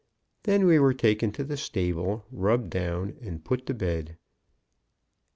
Then 0.45 0.65
we 0.65 0.79
were 0.79 0.95
taken 0.95 1.31
to 1.33 1.43
the 1.43 1.55
stable, 1.55 2.25
rubbed 2.31 2.71
down, 2.71 3.15
and 3.21 3.45
put 3.45 3.67
to 3.67 3.75
bed. 3.75 4.17